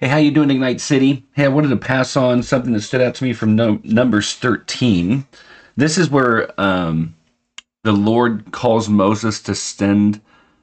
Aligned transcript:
Hey, 0.00 0.06
how 0.06 0.18
you 0.18 0.30
doing, 0.30 0.52
Ignite 0.52 0.80
City? 0.80 1.26
Hey, 1.32 1.46
I 1.46 1.48
wanted 1.48 1.70
to 1.70 1.76
pass 1.76 2.16
on 2.16 2.44
something 2.44 2.72
that 2.72 2.82
stood 2.82 3.00
out 3.00 3.16
to 3.16 3.24
me 3.24 3.32
from 3.32 3.56
no, 3.56 3.80
Numbers 3.82 4.34
13. 4.34 5.26
This 5.76 5.98
is 5.98 6.08
where 6.08 6.52
um, 6.60 7.16
the 7.82 7.90
Lord 7.90 8.52
calls 8.52 8.88
Moses 8.88 9.42
to 9.42 9.56
send 9.56 10.20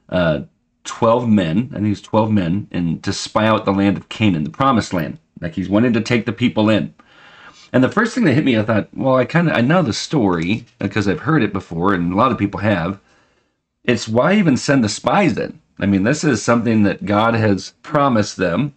uh, 0.08 0.44
12 0.84 1.28
men, 1.28 1.70
I 1.72 1.80
think 1.80 1.88
it's 1.88 2.00
12 2.00 2.30
men, 2.30 2.66
and 2.70 3.04
to 3.04 3.12
spy 3.12 3.46
out 3.46 3.66
the 3.66 3.74
land 3.74 3.98
of 3.98 4.08
Canaan, 4.08 4.44
the 4.44 4.48
promised 4.48 4.94
land. 4.94 5.18
Like 5.42 5.54
he's 5.54 5.68
wanting 5.68 5.92
to 5.92 6.00
take 6.00 6.24
the 6.24 6.32
people 6.32 6.70
in. 6.70 6.94
And 7.74 7.84
the 7.84 7.90
first 7.90 8.14
thing 8.14 8.24
that 8.24 8.32
hit 8.32 8.44
me, 8.46 8.58
I 8.58 8.62
thought, 8.62 8.88
well, 8.94 9.16
I 9.16 9.26
kind 9.26 9.50
of 9.50 9.54
I 9.54 9.60
know 9.60 9.82
the 9.82 9.92
story 9.92 10.64
because 10.78 11.06
I've 11.06 11.20
heard 11.20 11.42
it 11.42 11.52
before, 11.52 11.92
and 11.92 12.10
a 12.10 12.16
lot 12.16 12.32
of 12.32 12.38
people 12.38 12.60
have. 12.60 13.00
It's 13.84 14.08
why 14.08 14.32
even 14.36 14.56
send 14.56 14.82
the 14.82 14.88
spies 14.88 15.36
in? 15.36 15.60
I 15.78 15.84
mean, 15.84 16.04
this 16.04 16.24
is 16.24 16.42
something 16.42 16.84
that 16.84 17.04
God 17.04 17.34
has 17.34 17.74
promised 17.82 18.38
them. 18.38 18.72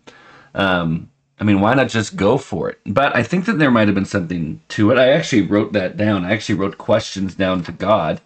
Um, 0.55 1.09
I 1.39 1.43
mean, 1.45 1.61
why 1.61 1.73
not 1.73 1.87
just 1.89 2.15
go 2.15 2.37
for 2.37 2.69
it? 2.69 2.79
But 2.85 3.15
I 3.15 3.23
think 3.23 3.45
that 3.45 3.59
there 3.59 3.71
might 3.71 3.87
have 3.87 3.95
been 3.95 4.05
something 4.05 4.61
to 4.69 4.91
it. 4.91 4.97
I 4.97 5.09
actually 5.11 5.43
wrote 5.43 5.73
that 5.73 5.95
down. 5.95 6.25
I 6.25 6.33
actually 6.33 6.55
wrote 6.55 6.77
questions 6.77 7.35
down 7.35 7.63
to 7.63 7.71
God. 7.71 8.19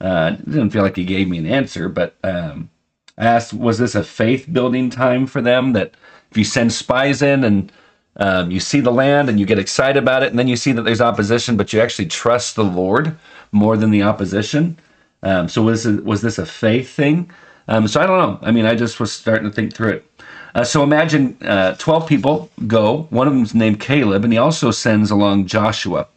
Uh, 0.00 0.30
didn't 0.30 0.70
feel 0.70 0.82
like 0.82 0.96
He 0.96 1.04
gave 1.04 1.28
me 1.28 1.38
an 1.38 1.46
answer, 1.46 1.88
but 1.88 2.16
um, 2.24 2.70
I 3.18 3.26
asked, 3.26 3.52
was 3.52 3.78
this 3.78 3.94
a 3.94 4.02
faith 4.02 4.52
building 4.52 4.90
time 4.90 5.26
for 5.26 5.40
them? 5.40 5.74
That 5.74 5.94
if 6.30 6.36
you 6.36 6.44
send 6.44 6.72
spies 6.72 7.22
in 7.22 7.44
and 7.44 7.72
um, 8.16 8.50
you 8.50 8.60
see 8.60 8.80
the 8.80 8.90
land 8.90 9.28
and 9.28 9.38
you 9.38 9.46
get 9.46 9.58
excited 9.58 10.02
about 10.02 10.22
it, 10.22 10.30
and 10.30 10.38
then 10.38 10.48
you 10.48 10.56
see 10.56 10.72
that 10.72 10.82
there's 10.82 11.00
opposition, 11.00 11.56
but 11.56 11.72
you 11.72 11.80
actually 11.80 12.06
trust 12.06 12.56
the 12.56 12.64
Lord 12.64 13.16
more 13.52 13.76
than 13.76 13.90
the 13.90 14.02
opposition. 14.02 14.78
Um, 15.22 15.48
so 15.48 15.62
was 15.62 15.84
this, 15.84 16.00
was 16.00 16.22
this 16.22 16.38
a 16.38 16.46
faith 16.46 16.90
thing? 16.90 17.30
Um, 17.68 17.86
so 17.86 18.00
I 18.00 18.06
don't 18.06 18.18
know. 18.18 18.38
I 18.42 18.50
mean, 18.50 18.66
I 18.66 18.74
just 18.74 18.98
was 18.98 19.12
starting 19.12 19.48
to 19.48 19.54
think 19.54 19.74
through 19.74 19.90
it. 19.90 20.10
Uh, 20.54 20.64
so 20.64 20.82
imagine 20.82 21.36
uh, 21.42 21.74
12 21.74 22.08
people 22.08 22.50
go. 22.66 23.06
One 23.10 23.26
of 23.26 23.32
them's 23.32 23.54
named 23.54 23.80
Caleb, 23.80 24.24
and 24.24 24.32
he 24.32 24.38
also 24.38 24.70
sends 24.70 25.10
along 25.10 25.46
Joshua. 25.46 26.08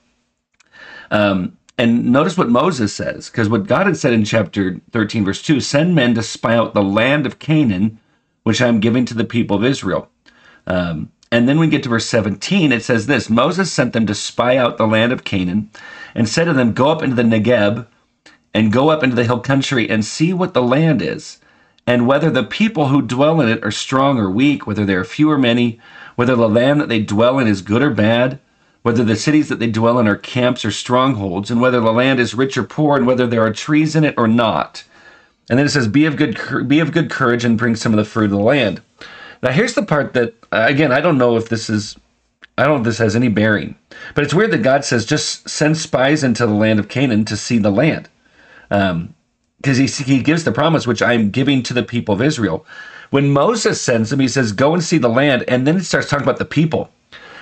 Um, 1.12 1.58
and 1.78 2.12
notice 2.12 2.38
what 2.38 2.50
Moses 2.50 2.94
says, 2.94 3.30
because 3.30 3.50
what 3.50 3.67
God 3.67 3.88
had 3.88 3.98
said 3.98 4.14
in 4.14 4.25
chapter 4.25 4.80
13, 4.92 5.25
verse 5.25 5.42
2 5.42 5.59
send 5.59 5.95
men 5.95 6.14
to 6.16 6.23
spy 6.23 6.56
out 6.56 6.73
the 6.73 6.84
land 6.84 7.25
of 7.25 7.40
Canaan, 7.40 8.00
which 8.44 8.62
I 8.62 8.67
am 8.67 8.80
giving 8.80 9.06
to 9.06 9.14
the 9.14 9.23
people 9.23 9.58
of 9.58 9.64
Israel. 9.64 10.09
Um, 10.68 11.12
and 11.31 11.50
then 11.50 11.58
we 11.58 11.68
get 11.68 11.81
to 11.84 11.90
verse 11.90 12.06
17, 12.06 12.72
it 12.72 12.84
says 12.84 13.08
this 13.08 13.30
Moses 13.30 13.72
sent 13.72 13.94
them 13.94 14.06
to 14.06 14.14
spy 14.14 14.56
out 14.56 14.78
the 14.78 14.88
land 14.88 15.12
of 15.12 15.23
Canaan 15.23 15.72
and 16.14 16.30
said 16.30 16.45
to 16.45 16.53
them, 16.53 16.73
Go 16.73 16.90
up 16.90 17.02
into 17.02 17.16
the 17.16 17.23
Negeb 17.23 17.88
and 18.53 18.72
go 18.72 18.90
up 18.90 19.03
into 19.03 19.16
the 19.16 19.23
hill 19.23 19.40
country 19.40 19.90
and 19.90 20.06
see 20.06 20.31
what 20.31 20.53
the 20.53 20.62
land 20.62 21.02
is, 21.02 21.40
and 21.86 22.08
whether 22.08 22.30
the 22.30 22.44
people 22.44 22.88
who 22.88 23.02
dwell 23.02 23.42
in 23.42 23.50
it 23.50 23.64
are 23.64 23.72
strong 23.72 24.17
or 24.17 24.30
weak, 24.30 24.66
whether 24.66 24.86
there 24.86 25.00
are 25.00 25.06
few 25.06 25.30
or 25.30 25.38
many, 25.38 25.80
whether 26.16 26.36
the 26.36 26.50
land 26.50 26.80
that 26.80 26.90
they 26.90 27.02
dwell 27.02 27.40
in 27.40 27.48
is 27.48 27.62
good 27.62 27.81
or 27.81 27.90
bad, 27.90 28.40
whether 28.84 29.03
the 29.03 29.16
cities 29.16 29.50
that 29.50 29.59
they 29.59 29.70
dwell 29.70 30.00
in 30.00 30.08
are 30.08 30.16
camps 30.16 30.64
or 30.64 30.72
strongholds, 30.72 31.50
and 31.50 31.62
whether 31.62 31.80
the 31.80 31.92
land 31.92 32.20
is 32.20 32.34
rich 32.34 32.58
or 32.58 32.64
poor, 32.64 32.98
and 32.98 33.08
whether 33.08 33.25
there 33.28 33.42
are 33.42 33.53
trees 33.53 33.95
in 33.95 34.03
it 34.03 34.14
or 34.17 34.28
not. 34.28 34.84
And 35.50 35.59
then 35.59 35.66
it 35.66 35.70
says, 35.70 35.88
"Be 35.88 36.06
of 36.06 36.16
good 36.16 36.67
be 36.67 36.80
of 36.80 36.92
good 36.92 37.09
courage 37.09 37.44
and 37.44 37.58
bring 37.58 37.75
some 37.75 37.94
of 37.94 37.97
the 37.97 38.06
fruit 38.06 38.25
of 38.25 38.31
the 38.31 38.38
land." 38.38 38.81
Now, 39.42 39.52
here's 39.52 39.73
the 39.73 39.84
part 39.84 40.14
that, 40.14 40.34
uh, 40.53 40.66
again, 40.70 40.92
I 40.94 41.02
don't 41.02 41.18
know 41.18 41.36
if 41.36 41.50
this 41.50 41.70
is, 41.70 41.97
I 42.58 42.64
don't 42.64 42.75
know 42.75 42.80
if 42.80 42.86
this 42.86 42.97
has 43.00 43.16
any 43.16 43.28
bearing, 43.28 43.75
but 44.16 44.23
it's 44.23 44.34
weird 44.34 44.52
that 44.52 44.64
God 44.64 44.86
says 44.86 45.06
just 45.06 45.50
send 45.50 45.78
spies 45.78 46.23
into 46.23 46.45
the 46.47 46.53
land 46.53 46.80
of 46.80 46.88
Canaan 46.88 47.25
to 47.25 47.36
see 47.36 47.58
the 47.58 47.72
land. 47.72 48.08
Um, 48.72 49.16
because 49.64 49.78
he, 49.78 49.88
he 50.03 50.22
gives 50.22 50.44
the 50.44 50.52
promise, 50.52 50.86
which 50.86 51.02
I'm 51.02 51.31
giving 51.31 51.64
to 51.64 51.73
the 51.73 51.83
people 51.83 52.14
of 52.14 52.22
Israel. 52.22 52.66
When 53.11 53.31
Moses 53.31 53.81
sends 53.81 54.09
them, 54.09 54.19
he 54.19 54.28
says, 54.28 54.52
Go 54.52 54.73
and 54.73 54.83
see 54.83 54.97
the 54.97 55.08
land. 55.08 55.45
And 55.47 55.66
then 55.66 55.78
he 55.78 55.83
starts 55.83 56.09
talking 56.09 56.25
about 56.25 56.38
the 56.38 56.45
people 56.45 56.92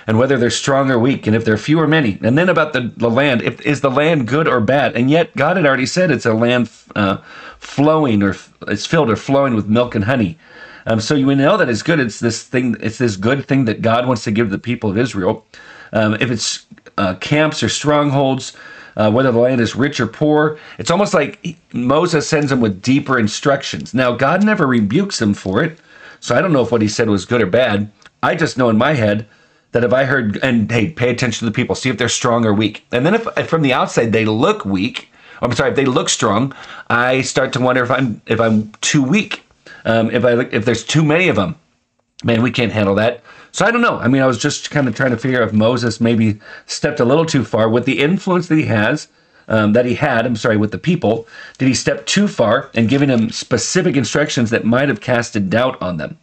and 0.07 0.19
whether 0.19 0.37
they're 0.37 0.49
strong 0.49 0.89
or 0.89 0.99
weak, 0.99 1.27
and 1.27 1.35
if 1.35 1.45
they're 1.45 1.57
few 1.57 1.79
or 1.79 1.87
many. 1.87 2.19
And 2.21 2.37
then 2.37 2.49
about 2.49 2.73
the, 2.73 2.91
the 2.97 3.09
land, 3.09 3.41
if 3.41 3.61
is 3.61 3.81
the 3.81 3.89
land 3.89 4.27
good 4.27 4.47
or 4.47 4.59
bad? 4.59 4.95
And 4.95 5.09
yet 5.09 5.35
God 5.35 5.57
had 5.57 5.65
already 5.65 5.85
said 5.85 6.11
it's 6.11 6.25
a 6.25 6.33
land 6.33 6.69
uh, 6.95 7.17
flowing 7.59 8.23
or 8.23 8.35
it's 8.67 8.85
filled 8.85 9.09
or 9.09 9.15
flowing 9.15 9.55
with 9.55 9.67
milk 9.67 9.95
and 9.95 10.05
honey. 10.05 10.37
Um, 10.85 10.99
so 10.99 11.15
you 11.15 11.33
know 11.35 11.57
that 11.57 11.69
it's 11.69 11.83
good. 11.83 11.99
It's 11.99 12.19
this 12.19 12.43
thing. 12.43 12.75
It's 12.79 12.97
this 12.97 13.15
good 13.15 13.47
thing 13.47 13.65
that 13.65 13.81
God 13.81 14.07
wants 14.07 14.23
to 14.23 14.31
give 14.31 14.49
the 14.49 14.59
people 14.59 14.89
of 14.89 14.97
Israel. 14.97 15.45
Um, 15.93 16.15
if 16.15 16.31
it's 16.31 16.65
uh, 16.97 17.15
camps 17.15 17.61
or 17.61 17.69
strongholds, 17.69 18.53
uh, 18.95 19.11
whether 19.11 19.31
the 19.31 19.39
land 19.39 19.61
is 19.61 19.75
rich 19.75 19.99
or 19.99 20.07
poor, 20.07 20.59
it's 20.77 20.91
almost 20.91 21.13
like 21.13 21.57
Moses 21.73 22.27
sends 22.27 22.49
them 22.49 22.61
with 22.61 22.81
deeper 22.81 23.19
instructions. 23.19 23.93
Now 23.93 24.13
God 24.13 24.43
never 24.43 24.67
rebukes 24.67 25.19
them 25.19 25.33
for 25.33 25.63
it, 25.63 25.79
so 26.19 26.35
I 26.35 26.41
don't 26.41 26.53
know 26.53 26.61
if 26.61 26.71
what 26.71 26.81
he 26.81 26.87
said 26.87 27.09
was 27.09 27.25
good 27.25 27.41
or 27.41 27.47
bad. 27.47 27.91
I 28.23 28.35
just 28.35 28.57
know 28.57 28.69
in 28.69 28.77
my 28.77 28.93
head 28.93 29.27
that 29.71 29.83
if 29.83 29.93
I 29.93 30.03
heard 30.03 30.37
and 30.43 30.71
hey, 30.71 30.89
pay 30.89 31.09
attention 31.09 31.39
to 31.39 31.45
the 31.45 31.55
people, 31.55 31.75
see 31.75 31.89
if 31.89 31.97
they're 31.97 32.09
strong 32.09 32.45
or 32.45 32.53
weak, 32.53 32.85
and 32.91 33.05
then 33.05 33.15
if, 33.15 33.27
if 33.37 33.49
from 33.49 33.61
the 33.61 33.73
outside 33.73 34.11
they 34.11 34.25
look 34.25 34.65
weak, 34.65 35.09
I'm 35.41 35.53
sorry, 35.53 35.71
if 35.71 35.75
they 35.75 35.85
look 35.85 36.09
strong, 36.09 36.53
I 36.89 37.21
start 37.21 37.53
to 37.53 37.59
wonder 37.59 37.83
if 37.83 37.89
I'm 37.89 38.21
if 38.27 38.39
I'm 38.39 38.71
too 38.81 39.01
weak 39.01 39.43
um, 39.85 40.11
if 40.11 40.23
I 40.25 40.41
if 40.51 40.65
there's 40.65 40.83
too 40.83 41.03
many 41.03 41.27
of 41.27 41.35
them, 41.35 41.55
man, 42.23 42.41
we 42.41 42.51
can't 42.51 42.71
handle 42.71 42.95
that. 42.95 43.21
So 43.51 43.65
I 43.65 43.71
don't 43.71 43.81
know. 43.81 43.97
I 43.97 44.07
mean, 44.07 44.21
I 44.21 44.27
was 44.27 44.37
just 44.37 44.71
kind 44.71 44.87
of 44.87 44.95
trying 44.95 45.11
to 45.11 45.17
figure 45.17 45.41
if 45.41 45.53
Moses 45.53 45.99
maybe 45.99 46.39
stepped 46.65 46.99
a 46.99 47.05
little 47.05 47.25
too 47.25 47.43
far 47.43 47.69
with 47.69 47.85
the 47.85 47.99
influence 47.99 48.47
that 48.47 48.57
he 48.57 48.65
has, 48.65 49.07
um, 49.47 49.73
that 49.73 49.85
he 49.85 49.95
had. 49.95 50.25
I'm 50.25 50.35
sorry, 50.35 50.57
with 50.57 50.71
the 50.71 50.77
people. 50.77 51.27
Did 51.57 51.67
he 51.67 51.73
step 51.73 52.05
too 52.05 52.27
far 52.27 52.69
and 52.73 52.87
giving 52.87 53.09
them 53.09 53.29
specific 53.29 53.97
instructions 53.97 54.49
that 54.51 54.63
might 54.63 54.87
have 54.87 55.01
casted 55.01 55.49
doubt 55.49 55.81
on 55.81 55.97
them? 55.97 56.17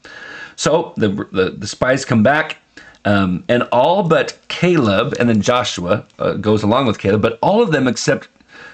So 0.56 0.94
the 0.96 1.08
the, 1.32 1.50
the 1.50 1.66
spies 1.66 2.04
come 2.04 2.22
back. 2.22 2.58
Um, 3.04 3.44
and 3.48 3.62
all 3.72 4.02
but 4.02 4.36
Caleb, 4.48 5.14
and 5.18 5.28
then 5.28 5.40
Joshua 5.40 6.04
uh, 6.18 6.32
goes 6.34 6.62
along 6.62 6.86
with 6.86 6.98
Caleb, 6.98 7.22
but 7.22 7.38
all 7.40 7.62
of 7.62 7.70
them 7.70 7.86
except 7.86 8.28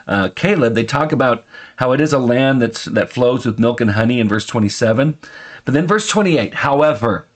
uh, 0.06 0.28
Caleb, 0.34 0.74
they 0.74 0.84
talk 0.84 1.12
about 1.12 1.44
how 1.76 1.92
it 1.92 2.00
is 2.00 2.12
a 2.12 2.18
land 2.18 2.60
that's 2.60 2.84
that 2.86 3.10
flows 3.10 3.46
with 3.46 3.58
milk 3.58 3.80
and 3.80 3.92
honey 3.92 4.20
in 4.20 4.28
verse 4.28 4.46
27. 4.46 5.18
But 5.64 5.74
then 5.74 5.86
verse 5.86 6.08
28, 6.08 6.54
however, 6.54 7.26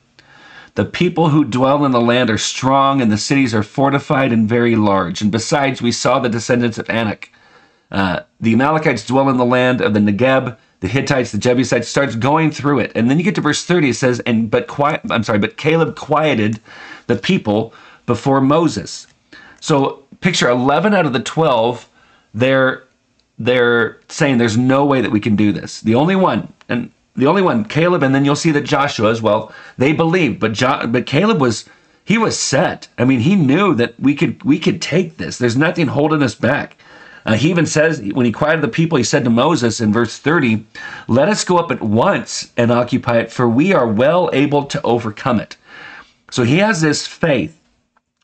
the 0.75 0.85
people 0.85 1.31
who 1.31 1.45
dwell 1.45 1.85
in 1.85 1.93
the 1.93 2.01
land 2.01 2.31
are 2.31 2.39
strong, 2.39 3.01
and 3.01 3.11
the 3.11 3.19
cities 3.19 3.55
are 3.55 3.63
fortified 3.63 4.33
and 4.33 4.49
very 4.49 4.77
large. 4.77 5.21
And 5.23 5.33
besides, 5.33 5.83
we 5.83 5.93
saw 5.93 6.19
the 6.19 6.29
descendants 6.29 6.79
of 6.79 6.89
Anak. 6.91 7.33
Uh, 7.91 8.21
the 8.41 8.53
Amalekites 8.53 9.07
dwell 9.07 9.29
in 9.31 9.39
the 9.39 9.45
land 9.45 9.81
of 9.81 9.95
the 9.95 10.01
Negeb. 10.01 10.57
The 10.81 10.89
Hittites, 10.89 11.33
the 11.33 11.39
Jebusites, 11.39 11.89
starts 11.89 12.15
going 12.15 12.53
through 12.53 12.79
it, 12.79 12.93
and 12.95 13.11
then 13.11 13.19
you 13.19 13.25
get 13.25 13.35
to 13.35 13.41
verse 13.41 13.65
30. 13.65 13.89
It 13.89 13.95
says, 13.95 14.21
"And 14.21 14.49
but 14.49 14.69
quiet." 14.69 15.01
I'm 15.11 15.25
sorry, 15.25 15.41
but 15.41 15.57
Caleb 15.57 15.97
quieted 15.97 16.61
the 17.09 17.17
people 17.17 17.75
before 18.07 18.41
Moses. 18.41 19.09
So 19.61 20.05
picture 20.21 20.49
11 20.49 20.95
out 20.95 21.07
of 21.07 21.13
the 21.13 21.21
12 21.21 21.89
they're 22.39 22.85
they're 23.39 23.99
saying 24.09 24.39
there's 24.39 24.57
no 24.57 24.85
way 24.85 25.01
that 25.01 25.11
we 25.11 25.21
can 25.21 25.37
do 25.37 25.53
this. 25.53 25.81
The 25.81 25.95
only 25.95 26.17
one, 26.17 26.53
and 26.69 26.91
the 27.15 27.27
only 27.27 27.43
one, 27.43 27.65
Caleb, 27.65 28.03
and 28.03 28.15
then 28.15 28.25
you'll 28.25 28.37
see 28.37 28.51
that 28.53 28.63
Joshua 28.63 29.11
as 29.11 29.23
well. 29.23 29.53
They 29.77 29.93
believed, 29.93 30.41
but 30.41 30.53
jo- 30.53 30.87
but 30.89 31.07
Caleb 31.07 31.41
was 31.41 31.65
he 32.05 32.19
was 32.19 32.39
set. 32.39 32.89
I 32.97 33.05
mean, 33.05 33.21
he 33.21 33.37
knew 33.37 33.75
that 33.75 33.99
we 34.01 34.15
could 34.15 34.43
we 34.45 34.59
could 34.59 34.81
take 34.81 35.17
this. 35.17 35.39
There's 35.39 35.57
nothing 35.57 35.89
holding 35.89 36.23
us 36.23 36.35
back. 36.35 36.77
Uh, 37.27 37.35
he 37.35 37.51
even 37.51 37.67
says 37.67 38.01
when 38.15 38.25
he 38.25 38.33
quieted 38.33 38.63
the 38.63 38.69
people, 38.69 38.97
he 38.97 39.05
said 39.05 39.25
to 39.25 39.31
Moses 39.31 39.81
in 39.81 39.93
verse 39.93 40.17
30, 40.19 40.65
"Let 41.09 41.29
us 41.29 41.45
go 41.45 41.59
up 41.59 41.71
at 41.71 41.83
once 41.83 42.51
and 42.57 42.71
occupy 42.71 43.19
it, 43.19 43.33
for 43.33 43.49
we 43.49 43.73
are 43.73 43.87
well 43.87 44.31
able 44.33 44.65
to 44.65 44.81
overcome 44.83 45.41
it." 45.41 45.57
So 46.31 46.45
he 46.45 46.59
has 46.59 46.81
this 46.81 47.07
faith. 47.07 47.57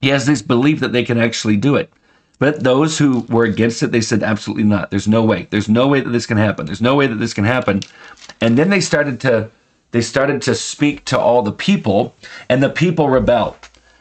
He 0.00 0.08
has 0.08 0.26
this 0.26 0.42
belief 0.42 0.80
that 0.80 0.92
they 0.92 1.04
can 1.04 1.18
actually 1.18 1.56
do 1.56 1.76
it. 1.76 1.92
But 2.38 2.64
those 2.64 2.98
who 2.98 3.20
were 3.28 3.44
against 3.44 3.82
it, 3.82 3.92
they 3.92 4.00
said, 4.00 4.22
absolutely 4.22 4.64
not. 4.64 4.90
There's 4.90 5.08
no 5.08 5.24
way. 5.24 5.46
There's 5.50 5.68
no 5.68 5.86
way 5.86 6.00
that 6.00 6.10
this 6.10 6.26
can 6.26 6.36
happen. 6.36 6.66
There's 6.66 6.80
no 6.80 6.94
way 6.94 7.06
that 7.06 7.16
this 7.16 7.34
can 7.34 7.44
happen. 7.44 7.80
And 8.40 8.58
then 8.58 8.70
they 8.70 8.80
started 8.80 9.20
to 9.20 9.50
they 9.92 10.00
started 10.00 10.42
to 10.42 10.56
speak 10.56 11.04
to 11.04 11.18
all 11.18 11.42
the 11.42 11.52
people, 11.52 12.16
and 12.48 12.60
the 12.60 12.68
people 12.68 13.08
rebel. 13.08 13.56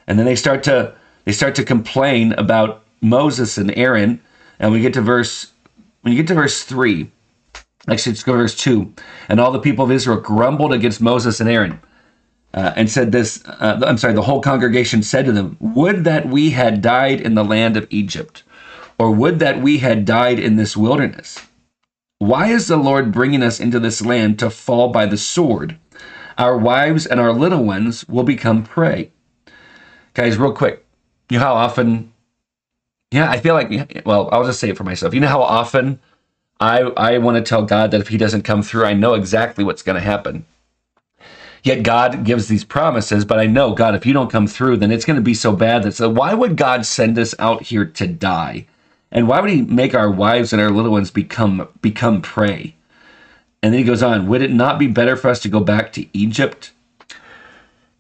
And 0.07 0.17
then 0.17 0.25
they 0.25 0.35
start 0.35 0.63
to 0.63 0.95
they 1.25 1.31
start 1.31 1.53
to 1.55 1.63
complain 1.63 2.33
about 2.33 2.83
Moses 3.01 3.59
and 3.59 3.71
Aaron. 3.77 4.19
And 4.59 4.71
we 4.71 4.81
get 4.81 4.93
to 4.93 5.01
verse 5.01 5.51
when 6.01 6.13
you 6.13 6.17
get 6.17 6.27
to 6.29 6.33
verse 6.33 6.63
three, 6.63 7.11
actually 7.87 8.13
let's 8.13 8.23
go 8.23 8.31
to 8.31 8.39
verse 8.39 8.55
two. 8.55 8.91
And 9.29 9.39
all 9.39 9.51
the 9.51 9.59
people 9.59 9.85
of 9.85 9.91
Israel 9.91 10.19
grumbled 10.19 10.73
against 10.73 10.99
Moses 10.99 11.39
and 11.39 11.49
Aaron 11.49 11.79
uh, 12.53 12.73
and 12.75 12.89
said 12.89 13.11
this 13.11 13.43
uh, 13.45 13.79
I'm 13.85 13.97
sorry, 13.97 14.13
the 14.13 14.21
whole 14.21 14.41
congregation 14.41 15.03
said 15.03 15.25
to 15.25 15.31
them, 15.31 15.57
Would 15.59 16.03
that 16.03 16.27
we 16.27 16.51
had 16.51 16.81
died 16.81 17.19
in 17.19 17.35
the 17.35 17.43
land 17.43 17.77
of 17.77 17.87
Egypt, 17.89 18.43
or 18.99 19.11
would 19.11 19.39
that 19.39 19.61
we 19.61 19.79
had 19.79 20.05
died 20.05 20.39
in 20.39 20.55
this 20.55 20.77
wilderness? 20.77 21.39
Why 22.19 22.47
is 22.47 22.67
the 22.67 22.77
Lord 22.77 23.11
bringing 23.11 23.43
us 23.43 23.59
into 23.59 23.79
this 23.79 24.05
land 24.05 24.39
to 24.39 24.49
fall 24.49 24.89
by 24.89 25.05
the 25.05 25.17
sword? 25.17 25.77
Our 26.37 26.57
wives 26.57 27.05
and 27.05 27.19
our 27.19 27.33
little 27.33 27.63
ones 27.63 28.07
will 28.07 28.23
become 28.23 28.63
prey. 28.63 29.11
Guys, 30.13 30.37
real 30.37 30.53
quick, 30.53 30.85
you 31.29 31.39
know 31.39 31.43
how 31.45 31.53
often, 31.53 32.13
yeah, 33.11 33.29
I 33.29 33.39
feel 33.39 33.55
like, 33.55 34.03
well, 34.05 34.29
I'll 34.31 34.45
just 34.45 34.59
say 34.59 34.69
it 34.69 34.77
for 34.77 34.83
myself. 34.83 35.13
You 35.13 35.19
know 35.19 35.27
how 35.27 35.41
often 35.41 35.99
I, 36.59 36.81
I 36.81 37.17
want 37.17 37.37
to 37.37 37.47
tell 37.47 37.63
God 37.63 37.91
that 37.91 38.01
if 38.01 38.07
He 38.07 38.17
doesn't 38.17 38.43
come 38.43 38.63
through, 38.63 38.85
I 38.85 38.93
know 38.93 39.15
exactly 39.15 39.63
what's 39.63 39.83
going 39.83 39.95
to 39.95 40.01
happen 40.01 40.45
Yet 41.63 41.83
God 41.83 42.25
gives 42.25 42.49
these 42.49 42.65
promises, 42.65 43.23
but 43.23 43.39
I 43.39 43.45
know, 43.45 43.73
God, 43.73 43.95
if 43.95 44.05
you 44.05 44.11
don't 44.11 44.29
come 44.29 44.47
through, 44.47 44.77
then 44.77 44.91
it's 44.91 45.05
going 45.05 45.15
to 45.15 45.21
be 45.21 45.33
so 45.33 45.55
bad 45.55 45.83
that 45.83 45.93
so 45.93 46.09
why 46.09 46.33
would 46.33 46.57
God 46.57 46.85
send 46.85 47.17
us 47.17 47.33
out 47.39 47.63
here 47.63 47.85
to 47.85 48.05
die? 48.05 48.67
And 49.11 49.27
why 49.27 49.39
would 49.39 49.49
he 49.49 49.61
make 49.61 49.95
our 49.95 50.11
wives 50.11 50.51
and 50.51 50.61
our 50.61 50.71
little 50.71 50.91
ones 50.91 51.09
become 51.09 51.69
become 51.81 52.21
prey? 52.21 52.75
And 53.61 53.73
then 53.73 53.79
he 53.79 53.85
goes 53.85 54.03
on, 54.03 54.27
would 54.27 54.41
it 54.41 54.51
not 54.51 54.77
be 54.77 54.87
better 54.87 55.15
for 55.15 55.29
us 55.29 55.39
to 55.41 55.49
go 55.49 55.61
back 55.61 55.93
to 55.93 56.05
Egypt? 56.17 56.73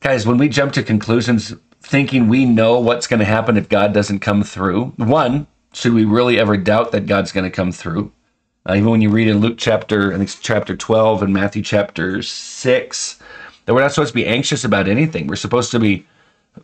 Guys, 0.01 0.27
when 0.27 0.37
we 0.37 0.49
jump 0.49 0.73
to 0.73 0.83
conclusions 0.83 1.53
thinking 1.81 2.27
we 2.27 2.43
know 2.43 2.79
what's 2.79 3.07
going 3.07 3.19
to 3.19 3.25
happen 3.25 3.55
if 3.55 3.69
God 3.69 3.93
doesn't 3.93 4.19
come 4.19 4.43
through, 4.43 4.87
one, 4.97 5.47
should 5.71 5.93
we 5.93 6.03
really 6.03 6.37
ever 6.37 6.57
doubt 6.57 6.91
that 6.91 7.05
God's 7.05 7.31
going 7.31 7.45
to 7.45 7.55
come 7.55 7.71
through? 7.71 8.11
Uh, 8.67 8.75
even 8.75 8.89
when 8.89 9.01
you 9.01 9.09
read 9.09 9.27
in 9.29 9.39
Luke 9.39 9.55
chapter, 9.57 10.09
I 10.09 10.17
think 10.17 10.23
it's 10.23 10.39
chapter 10.39 10.75
12 10.75 11.23
and 11.23 11.33
Matthew 11.33 11.61
chapter 11.61 12.21
6, 12.21 13.19
that 13.65 13.73
we're 13.73 13.81
not 13.81 13.91
supposed 13.91 14.11
to 14.11 14.15
be 14.15 14.25
anxious 14.27 14.63
about 14.63 14.87
anything. 14.87 15.27
We're 15.27 15.35
supposed 15.35 15.71
to 15.71 15.79
be, 15.79 16.05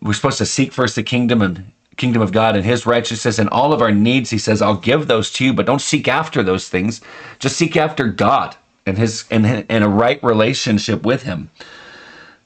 we're 0.02 0.14
supposed 0.14 0.38
to 0.40 0.46
seek 0.46 0.72
first 0.74 0.96
the 0.96 1.04
kingdom 1.04 1.42
and 1.42 1.72
kingdom 1.98 2.22
of 2.22 2.32
God 2.32 2.56
and 2.56 2.66
his 2.66 2.86
righteousness 2.86 3.40
and 3.40 3.50
all 3.50 3.74
of 3.74 3.82
our 3.82 3.92
needs. 3.92 4.30
He 4.30 4.38
says, 4.38 4.62
I'll 4.62 4.76
give 4.76 5.08
those 5.08 5.32
to 5.34 5.46
you, 5.46 5.54
but 5.54 5.66
don't 5.66 5.82
seek 5.82 6.08
after 6.08 6.42
those 6.42 6.70
things. 6.70 7.02
Just 7.40 7.58
seek 7.58 7.76
after 7.78 8.08
God 8.08 8.56
and 8.86 8.98
his, 8.98 9.26
and, 9.30 9.66
and 9.70 9.84
a 9.84 9.90
right 9.90 10.22
relationship 10.24 11.04
with 11.04 11.24
him. 11.24 11.50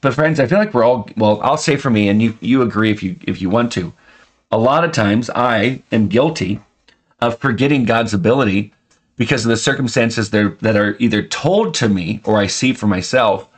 But 0.04 0.12
friends, 0.12 0.38
I 0.38 0.46
feel 0.46 0.58
like 0.58 0.74
we're 0.74 0.84
all 0.84 1.08
well, 1.16 1.40
I'll 1.40 1.56
say 1.56 1.76
for 1.76 1.88
me, 1.88 2.10
and 2.10 2.20
you 2.20 2.36
you 2.42 2.60
agree 2.60 2.90
if 2.90 3.02
you 3.02 3.16
if 3.22 3.40
you 3.40 3.48
want 3.48 3.72
to. 3.72 3.94
A 4.52 4.58
lot 4.58 4.84
of 4.84 4.92
times 4.92 5.30
I 5.30 5.82
am 5.90 6.08
guilty 6.08 6.60
of 7.22 7.38
forgetting 7.38 7.86
God's 7.86 8.12
ability 8.12 8.74
because 9.16 9.46
of 9.46 9.48
the 9.48 9.56
circumstances 9.56 10.28
that 10.28 10.76
are 10.76 10.96
either 10.98 11.22
told 11.22 11.72
to 11.76 11.88
me 11.88 12.20
or 12.24 12.36
I 12.38 12.48
see 12.48 12.74
for 12.74 12.86
myself. 12.86 13.48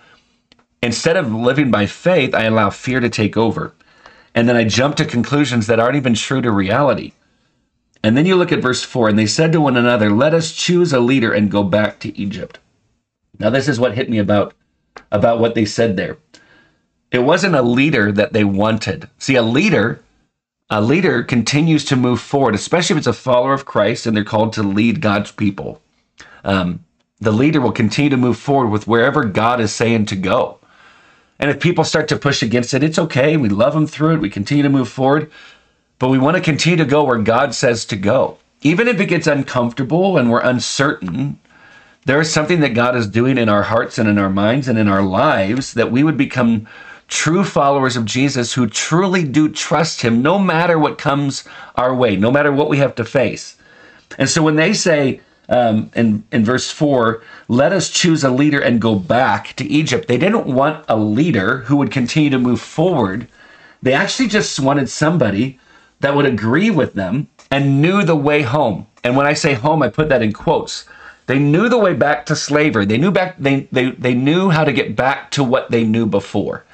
Instead 0.86 1.16
of 1.16 1.34
living 1.34 1.68
by 1.68 1.84
faith, 1.84 2.32
I 2.32 2.44
allow 2.44 2.70
fear 2.70 3.00
to 3.00 3.10
take 3.10 3.36
over. 3.36 3.74
And 4.36 4.48
then 4.48 4.54
I 4.54 4.62
jump 4.62 4.94
to 4.96 5.04
conclusions 5.04 5.66
that 5.66 5.80
aren't 5.80 5.96
even 5.96 6.14
true 6.14 6.40
to 6.40 6.52
reality. 6.52 7.10
And 8.04 8.16
then 8.16 8.24
you 8.24 8.36
look 8.36 8.52
at 8.52 8.62
verse 8.62 8.84
4 8.84 9.08
and 9.08 9.18
they 9.18 9.26
said 9.26 9.50
to 9.50 9.60
one 9.60 9.76
another, 9.76 10.10
Let 10.10 10.32
us 10.32 10.52
choose 10.52 10.92
a 10.92 11.00
leader 11.00 11.32
and 11.32 11.50
go 11.50 11.64
back 11.64 11.98
to 12.00 12.16
Egypt. 12.16 12.60
Now, 13.40 13.50
this 13.50 13.66
is 13.66 13.80
what 13.80 13.96
hit 13.96 14.08
me 14.08 14.18
about, 14.18 14.54
about 15.10 15.40
what 15.40 15.56
they 15.56 15.64
said 15.64 15.96
there. 15.96 16.18
It 17.10 17.24
wasn't 17.24 17.56
a 17.56 17.62
leader 17.62 18.12
that 18.12 18.32
they 18.32 18.44
wanted. 18.44 19.10
See, 19.18 19.34
a 19.34 19.42
leader, 19.42 20.00
a 20.70 20.80
leader 20.80 21.24
continues 21.24 21.84
to 21.86 21.96
move 21.96 22.20
forward, 22.20 22.54
especially 22.54 22.94
if 22.94 22.98
it's 22.98 23.06
a 23.08 23.12
follower 23.12 23.54
of 23.54 23.64
Christ 23.64 24.06
and 24.06 24.16
they're 24.16 24.22
called 24.22 24.52
to 24.52 24.62
lead 24.62 25.00
God's 25.00 25.32
people. 25.32 25.82
Um, 26.44 26.84
the 27.18 27.32
leader 27.32 27.60
will 27.60 27.72
continue 27.72 28.10
to 28.10 28.16
move 28.16 28.38
forward 28.38 28.68
with 28.68 28.86
wherever 28.86 29.24
God 29.24 29.60
is 29.60 29.74
saying 29.74 30.06
to 30.06 30.14
go. 30.14 30.60
And 31.38 31.50
if 31.50 31.60
people 31.60 31.84
start 31.84 32.08
to 32.08 32.18
push 32.18 32.42
against 32.42 32.74
it, 32.74 32.82
it's 32.82 32.98
okay. 32.98 33.36
We 33.36 33.48
love 33.48 33.74
them 33.74 33.86
through 33.86 34.14
it. 34.14 34.20
We 34.20 34.30
continue 34.30 34.62
to 34.62 34.68
move 34.70 34.88
forward. 34.88 35.30
But 35.98 36.08
we 36.08 36.18
want 36.18 36.36
to 36.36 36.42
continue 36.42 36.76
to 36.78 36.84
go 36.84 37.04
where 37.04 37.18
God 37.18 37.54
says 37.54 37.84
to 37.86 37.96
go. 37.96 38.38
Even 38.62 38.88
if 38.88 39.00
it 39.00 39.06
gets 39.06 39.26
uncomfortable 39.26 40.16
and 40.16 40.30
we're 40.30 40.40
uncertain, 40.40 41.38
there 42.06 42.20
is 42.20 42.32
something 42.32 42.60
that 42.60 42.74
God 42.74 42.96
is 42.96 43.06
doing 43.06 43.36
in 43.38 43.48
our 43.48 43.64
hearts 43.64 43.98
and 43.98 44.08
in 44.08 44.18
our 44.18 44.30
minds 44.30 44.68
and 44.68 44.78
in 44.78 44.88
our 44.88 45.02
lives 45.02 45.74
that 45.74 45.92
we 45.92 46.02
would 46.02 46.16
become 46.16 46.66
true 47.08 47.44
followers 47.44 47.96
of 47.96 48.04
Jesus 48.04 48.54
who 48.54 48.66
truly 48.66 49.24
do 49.24 49.48
trust 49.48 50.02
him 50.02 50.22
no 50.22 50.38
matter 50.38 50.78
what 50.78 50.98
comes 50.98 51.44
our 51.76 51.94
way, 51.94 52.16
no 52.16 52.30
matter 52.30 52.52
what 52.52 52.68
we 52.68 52.78
have 52.78 52.94
to 52.96 53.04
face. 53.04 53.56
And 54.18 54.28
so 54.28 54.42
when 54.42 54.56
they 54.56 54.72
say 54.72 55.20
um, 55.48 55.90
in, 55.94 56.25
in 56.32 56.44
verse 56.44 56.70
4, 56.70 57.22
let 57.48 57.72
us 57.72 57.90
choose 57.90 58.25
a 58.25 58.31
leader 58.31 58.60
and 58.60 58.81
go 58.81 58.96
back 58.96 59.54
to 59.56 59.64
Egypt, 59.64 60.08
they 60.08 60.19
didn't 60.19 60.46
want 60.46 60.84
a 60.88 60.96
leader 60.96 61.58
who 61.58 61.76
would 61.76 61.90
continue 61.90 62.31
to 62.31 62.38
move 62.38 62.60
forward. 62.60 63.28
They 63.82 63.93
actually 63.93 64.28
just 64.28 64.58
wanted 64.58 64.88
somebody 64.88 65.58
that 66.00 66.14
would 66.14 66.26
agree 66.26 66.70
with 66.70 66.94
them 66.94 67.28
and 67.50 67.81
knew 67.81 68.02
the 68.02 68.16
way 68.16 68.43
home. 68.43 68.87
And 69.04 69.16
when 69.16 69.26
I 69.26 69.34
say 69.34 69.54
home, 69.54 69.82
I 69.82 69.88
put 69.88 70.08
that 70.08 70.22
in 70.22 70.32
quotes. 70.32 70.87
They 71.26 71.38
knew 71.38 71.69
the 71.69 71.78
way 71.78 71.94
back 71.94 72.26
to 72.26 72.37
slavery. 72.37 72.87
They 72.87 72.98
knew 72.98 73.10
back 73.10 73.37
they, 73.38 73.69
they, 73.72 73.90
they 73.93 74.14
knew 74.14 74.50
how 74.50 74.64
to 74.64 74.72
get 74.72 74.96
back 74.96 75.31
to 75.32 75.44
what 75.44 75.70
they 75.70 75.84
knew 75.84 76.06
before. 76.06 76.64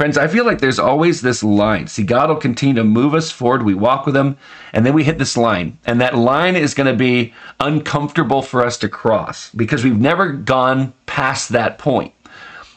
Friends, 0.00 0.16
I 0.16 0.28
feel 0.28 0.46
like 0.46 0.60
there's 0.60 0.78
always 0.78 1.20
this 1.20 1.42
line. 1.42 1.86
See, 1.86 2.04
God 2.04 2.30
will 2.30 2.36
continue 2.36 2.74
to 2.76 2.84
move 2.84 3.12
us 3.12 3.30
forward. 3.30 3.62
We 3.62 3.74
walk 3.74 4.06
with 4.06 4.16
Him, 4.16 4.38
and 4.72 4.86
then 4.86 4.94
we 4.94 5.04
hit 5.04 5.18
this 5.18 5.36
line. 5.36 5.76
And 5.84 6.00
that 6.00 6.16
line 6.16 6.56
is 6.56 6.72
going 6.72 6.86
to 6.86 6.96
be 6.96 7.34
uncomfortable 7.60 8.40
for 8.40 8.64
us 8.64 8.78
to 8.78 8.88
cross 8.88 9.50
because 9.50 9.84
we've 9.84 10.00
never 10.00 10.32
gone 10.32 10.94
past 11.04 11.50
that 11.50 11.76
point. 11.76 12.14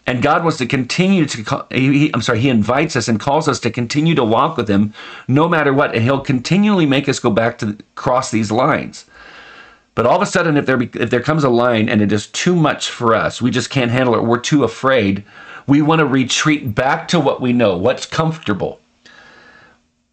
And 0.06 0.22
God 0.22 0.44
wants 0.44 0.58
to 0.58 0.66
continue 0.66 1.26
to, 1.28 1.66
he, 1.72 2.12
I'm 2.14 2.22
sorry, 2.22 2.42
He 2.42 2.50
invites 2.50 2.98
us 2.98 3.08
and 3.08 3.22
calls 3.22 3.48
us 3.48 3.62
to 3.62 3.72
continue 3.72 4.16
to 4.16 4.26
walk 4.26 4.58
with 4.58 4.68
Him 4.68 4.94
no 5.30 5.48
matter 5.48 5.72
what. 5.72 5.96
And 5.96 6.04
He'll 6.04 6.20
continually 6.20 6.86
make 6.86 7.08
us 7.08 7.20
go 7.20 7.30
back 7.30 7.58
to 7.60 7.78
cross 7.96 8.32
these 8.32 8.52
lines. 8.52 9.06
But 9.96 10.06
all 10.06 10.18
of 10.18 10.22
a 10.22 10.26
sudden, 10.26 10.58
if 10.58 10.66
there, 10.66 10.82
if 10.82 11.10
there 11.10 11.22
comes 11.22 11.46
a 11.46 11.50
line 11.50 11.88
and 11.88 12.02
it 12.02 12.12
is 12.12 12.28
too 12.28 12.54
much 12.54 12.90
for 12.90 13.16
us, 13.16 13.42
we 13.42 13.50
just 13.50 13.70
can't 13.70 13.92
handle 13.92 14.16
it, 14.16 14.26
we're 14.26 14.40
too 14.40 14.66
afraid, 14.66 15.24
we 15.68 15.82
want 15.82 16.00
to 16.00 16.06
retreat 16.06 16.76
back 16.76 17.08
to 17.10 17.20
what 17.20 17.42
we 17.42 17.54
know, 17.54 17.78
what's 17.78 18.06
comfortable. 18.06 18.80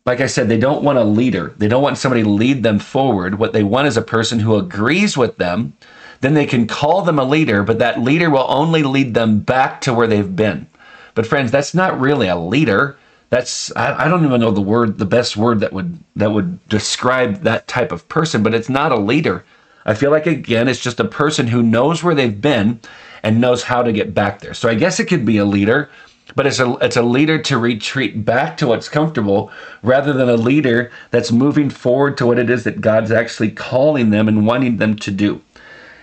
Like 0.07 0.21
I 0.21 0.27
said, 0.27 0.49
they 0.49 0.59
don't 0.59 0.83
want 0.83 0.99
a 0.99 1.05
leader. 1.05 1.55
They 1.59 1.69
don't 1.69 1.83
want 1.83 1.99
somebody 1.99 2.23
to 2.23 2.29
lead 2.29 2.63
them 2.63 2.79
forward. 2.79 3.39
What 3.39 3.53
they 3.53 3.63
want 3.63 3.87
is 3.87 3.97
a 3.97 4.03
person 4.03 4.41
who 4.41 4.57
agrees 4.57 5.17
with 5.17 5.37
them. 5.37 5.75
Then 6.21 6.35
they 6.35 6.47
can 6.47 6.67
call 6.67 7.03
them 7.03 7.19
a 7.19 7.25
leader, 7.25 7.63
but 7.63 7.79
that 7.79 8.01
leader 8.01 8.29
will 8.29 8.47
only 8.49 8.83
lead 8.83 9.15
them 9.15 9.41
back 9.41 9.81
to 9.83 9.95
where 9.95 10.07
they've 10.07 10.37
been. 10.37 10.67
But 11.15 11.27
friends, 11.27 11.51
that's 11.51 11.75
not 11.75 12.01
really 12.01 12.29
a 12.29 12.37
leader. 12.37 12.97
That's 13.31 13.75
I, 13.77 14.05
I 14.05 14.09
don't 14.09 14.25
even 14.25 14.41
know 14.41 14.51
the 14.51 14.61
word, 14.61 14.99
the 14.99 15.07
best 15.07 15.37
word 15.37 15.61
that 15.61 15.73
would 15.73 15.99
that 16.17 16.33
would 16.33 16.67
describe 16.69 17.43
that 17.43 17.69
type 17.69 17.93
of 17.93 18.09
person. 18.09 18.43
But 18.43 18.55
it's 18.55 18.69
not 18.69 18.93
a 18.93 18.99
leader. 18.99 19.45
I 19.85 19.95
feel 19.95 20.11
like 20.11 20.27
again, 20.27 20.69
it's 20.69 20.81
just 20.81 21.01
a 21.01 21.05
person 21.05 21.47
who 21.49 21.63
knows 21.63 22.03
where 22.03 22.15
they've 22.15 22.41
been 22.41 22.81
and 23.23 23.41
knows 23.41 23.65
how 23.65 23.83
to 23.83 23.93
get 23.93 24.15
back 24.15 24.41
there. 24.41 24.55
So 24.55 24.69
I 24.69 24.75
guess 24.75 25.01
it 25.01 25.07
could 25.07 25.25
be 25.25 25.39
a 25.39 25.45
leader, 25.45 25.91
but 26.35 26.47
it's 26.47 26.61
a 26.61 26.75
it's 26.81 26.97
a 26.97 27.03
leader 27.03 27.39
to 27.43 27.59
retreat 27.59 28.25
back 28.25 28.57
to 28.59 28.67
what's 28.67 28.89
comfortable 28.89 29.51
rather 29.83 30.13
than 30.13 30.29
a 30.29 30.37
leader 30.37 30.91
that's 31.11 31.33
moving 31.33 31.71
forward 31.71 32.17
to 32.19 32.27
what 32.27 32.39
it 32.39 32.51
is 32.51 32.65
that 32.65 32.81
God's 32.81 33.11
actually 33.11 33.51
calling 33.51 34.11
them 34.11 34.29
and 34.29 34.47
wanting 34.47 34.77
them 34.77 34.97
to 34.97 35.11
do. 35.11 35.41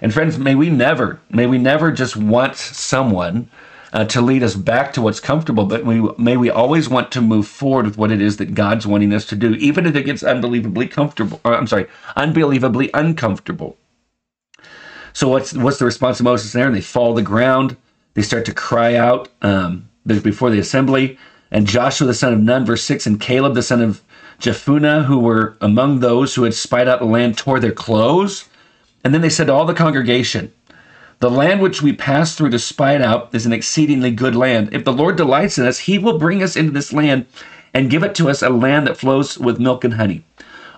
And 0.02 0.14
friends, 0.14 0.38
may 0.38 0.54
we 0.54 0.70
never, 0.70 1.20
may 1.30 1.48
we 1.48 1.58
never 1.58 1.92
just 1.92 2.16
want 2.16 2.56
someone 2.56 3.50
uh, 3.94 4.06
to 4.06 4.22
lead 4.22 4.44
us 4.44 4.56
back 4.56 4.94
to 4.94 5.02
what's 5.02 5.20
comfortable, 5.20 5.66
but 5.66 5.86
we, 5.86 6.02
may 6.18 6.38
we 6.38 6.50
always 6.50 6.90
want 6.90 7.12
to 7.12 7.22
move 7.22 7.48
forward 7.48 7.86
with 7.86 7.98
what 7.98 8.12
it 8.12 8.22
is 8.22 8.38
that 8.38 8.54
God's 8.54 8.86
wanting 8.86 9.14
us 9.14 9.26
to 9.28 9.36
do, 9.36 9.54
even 9.56 9.86
if 9.86 9.96
it 9.96 10.04
gets 10.04 10.24
unbelievably 10.24 10.88
comfortable, 10.88 11.40
or 11.46 11.54
I'm 11.56 11.68
sorry, 11.68 11.88
unbelievably 12.16 12.90
uncomfortable. 12.94 13.78
So 15.14 15.30
what's 15.30 15.54
what's 15.54 15.80
the 15.80 15.86
response 15.86 16.20
of 16.20 16.26
Moses 16.26 16.52
there? 16.52 16.68
And 16.68 16.76
they 16.76 16.82
fall 16.82 17.16
to 17.16 17.22
the 17.22 17.26
ground. 17.26 17.76
They 18.14 18.22
start 18.22 18.46
to 18.46 18.54
cry 18.54 18.96
out 18.96 19.30
um, 19.42 19.90
before 20.06 20.50
the 20.50 20.60
assembly. 20.60 21.18
And 21.50 21.66
Joshua 21.66 22.06
the 22.08 22.14
son 22.14 22.34
of 22.34 22.40
Nun, 22.40 22.66
verse 22.66 22.84
six, 22.84 23.08
and 23.08 23.20
Caleb 23.20 23.56
the 23.56 23.64
son 23.64 23.82
of 23.82 24.04
Jephunneh, 24.40 25.06
who 25.06 25.18
were 25.18 25.58
among 25.62 26.02
those 26.02 26.36
who 26.36 26.44
had 26.44 26.54
spied 26.54 26.88
out 26.88 27.00
the 27.00 27.06
land, 27.06 27.38
tore 27.38 27.60
their 27.60 27.72
clothes. 27.72 28.48
And 29.04 29.14
then 29.14 29.22
they 29.22 29.30
said 29.30 29.48
to 29.48 29.54
all 29.54 29.66
the 29.66 29.74
congregation, 29.74 30.52
The 31.20 31.32
land 31.32 31.62
which 31.62 31.82
we 31.82 31.94
pass 31.94 32.36
through 32.36 32.52
to 32.52 32.60
spy 32.60 32.94
it 32.94 33.02
out 33.02 33.34
is 33.34 33.48
an 33.48 33.54
exceedingly 33.54 34.12
good 34.12 34.36
land. 34.36 34.70
If 34.72 34.84
the 34.84 34.94
Lord 34.94 35.16
delights 35.16 35.58
in 35.58 35.66
us, 35.66 35.80
he 35.80 35.98
will 35.98 36.20
bring 36.20 36.44
us 36.44 36.56
into 36.56 36.72
this 36.72 36.94
land 36.94 37.26
and 37.74 37.90
give 37.90 38.04
it 38.04 38.14
to 38.16 38.30
us 38.30 38.44
a 38.44 38.50
land 38.50 38.86
that 38.86 38.98
flows 38.98 39.38
with 39.38 39.60
milk 39.60 39.84
and 39.84 39.96
honey. 39.96 40.24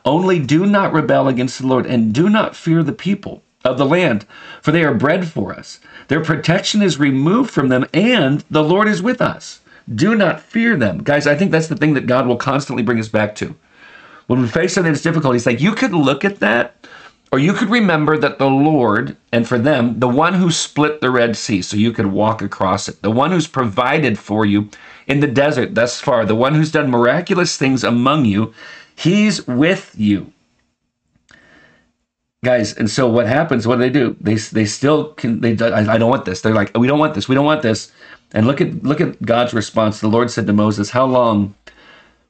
Only 0.05 0.39
do 0.39 0.65
not 0.65 0.93
rebel 0.93 1.27
against 1.27 1.59
the 1.59 1.67
Lord 1.67 1.85
and 1.85 2.13
do 2.13 2.29
not 2.29 2.55
fear 2.55 2.83
the 2.83 2.93
people 2.93 3.43
of 3.65 3.77
the 3.77 3.85
land, 3.85 4.25
for 4.61 4.71
they 4.71 4.85
are 4.85 4.93
bread 4.93 5.27
for 5.27 5.53
us. 5.53 5.81
Their 6.07 6.23
protection 6.23 6.81
is 6.81 6.97
removed 6.97 7.51
from 7.51 7.67
them, 7.67 7.85
and 7.93 8.45
the 8.49 8.63
Lord 8.63 8.87
is 8.87 9.01
with 9.01 9.21
us. 9.21 9.59
Do 9.93 10.15
not 10.15 10.39
fear 10.39 10.77
them. 10.77 11.03
Guys, 11.03 11.27
I 11.27 11.35
think 11.35 11.51
that's 11.51 11.67
the 11.67 11.75
thing 11.75 11.95
that 11.95 12.07
God 12.07 12.27
will 12.27 12.37
constantly 12.37 12.83
bring 12.83 12.99
us 12.99 13.09
back 13.09 13.35
to. 13.35 13.55
When 14.27 14.41
we 14.41 14.47
face 14.47 14.73
something 14.73 14.93
that's 14.93 15.03
difficult, 15.03 15.33
He's 15.33 15.45
like, 15.45 15.59
you 15.59 15.73
could 15.73 15.91
look 15.91 16.23
at 16.23 16.39
that, 16.39 16.87
or 17.31 17.37
you 17.37 17.53
could 17.53 17.69
remember 17.69 18.17
that 18.17 18.39
the 18.39 18.49
Lord, 18.49 19.15
and 19.31 19.47
for 19.47 19.59
them, 19.59 19.99
the 19.99 20.07
one 20.07 20.33
who 20.33 20.49
split 20.49 20.99
the 20.99 21.11
Red 21.11 21.37
Sea 21.37 21.61
so 21.61 21.77
you 21.77 21.91
could 21.91 22.07
walk 22.07 22.41
across 22.41 22.89
it, 22.89 23.01
the 23.01 23.11
one 23.11 23.31
who's 23.31 23.47
provided 23.47 24.17
for 24.17 24.45
you 24.45 24.69
in 25.05 25.19
the 25.19 25.27
desert 25.27 25.75
thus 25.75 26.01
far, 26.01 26.25
the 26.25 26.35
one 26.35 26.55
who's 26.55 26.71
done 26.71 26.89
miraculous 26.89 27.55
things 27.55 27.83
among 27.83 28.25
you, 28.25 28.53
He's 28.95 29.47
with 29.47 29.93
you. 29.97 30.33
Guys 32.43 32.73
and 32.73 32.89
so 32.89 33.07
what 33.07 33.27
happens 33.27 33.67
what 33.67 33.75
do 33.75 33.81
they 33.81 33.89
do? 33.89 34.15
They 34.19 34.35
they 34.35 34.65
still 34.65 35.13
can 35.13 35.41
they 35.41 35.57
I, 35.59 35.93
I 35.93 35.97
don't 35.97 36.09
want 36.09 36.25
this. 36.25 36.41
They're 36.41 36.53
like 36.53 36.75
we 36.77 36.87
don't 36.87 36.99
want 36.99 37.13
this. 37.13 37.29
We 37.29 37.35
don't 37.35 37.45
want 37.45 37.61
this. 37.61 37.91
And 38.33 38.47
look 38.47 38.59
at 38.61 38.83
look 38.83 39.01
at 39.01 39.21
god's 39.21 39.53
response. 39.53 39.99
The 39.99 40.07
lord 40.07 40.31
said 40.31 40.47
to 40.47 40.53
moses 40.53 40.89
how 40.89 41.05
long 41.05 41.53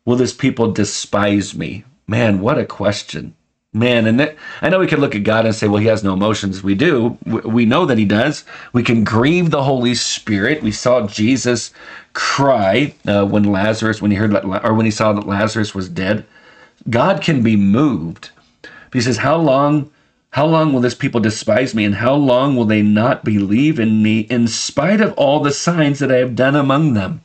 will 0.05 0.15
this 0.15 0.33
people 0.33 0.71
despise 0.71 1.55
me? 1.55 1.85
Man 2.07 2.39
what 2.39 2.57
a 2.59 2.65
question 2.65 3.35
Man, 3.71 4.07
and 4.07 4.19
that, 4.19 4.35
I 4.63 4.69
know 4.69 4.79
we 4.79 4.87
could 4.87 4.97
look 4.97 5.13
at 5.13 5.23
God 5.23 5.45
and 5.45 5.53
say, 5.53 5.67
well, 5.67 5.77
he 5.77 5.85
has 5.85 6.03
no 6.03 6.13
emotions. 6.13 6.63
We 6.63 6.73
do. 6.73 7.19
We 7.25 7.65
know 7.65 7.85
that 7.85 7.99
he 7.99 8.05
does. 8.05 8.43
We 8.73 8.81
can 8.81 9.03
grieve 9.03 9.51
the 9.51 9.61
Holy 9.61 9.93
Spirit. 9.93 10.63
We 10.63 10.71
saw 10.71 11.05
Jesus 11.05 11.71
cry 12.13 12.95
uh, 13.05 13.27
when 13.27 13.43
Lazarus, 13.43 14.01
when 14.01 14.09
he 14.09 14.17
heard, 14.17 14.31
that, 14.31 14.43
or 14.43 14.73
when 14.73 14.87
he 14.87 14.91
saw 14.91 15.13
that 15.13 15.27
Lazarus 15.27 15.75
was 15.75 15.87
dead. 15.87 16.25
God 16.89 17.21
can 17.21 17.43
be 17.43 17.55
moved. 17.55 18.31
He 18.91 19.01
says, 19.01 19.17
how 19.17 19.37
long, 19.37 19.91
how 20.31 20.47
long 20.47 20.73
will 20.73 20.81
this 20.81 20.95
people 20.95 21.21
despise 21.21 21.75
me? 21.75 21.85
And 21.85 21.93
how 21.93 22.15
long 22.15 22.55
will 22.55 22.65
they 22.65 22.81
not 22.81 23.23
believe 23.23 23.79
in 23.79 24.01
me 24.01 24.21
in 24.21 24.47
spite 24.47 24.99
of 24.99 25.13
all 25.13 25.41
the 25.41 25.51
signs 25.51 25.99
that 25.99 26.11
I 26.11 26.17
have 26.17 26.35
done 26.35 26.55
among 26.55 26.95
them? 26.95 27.21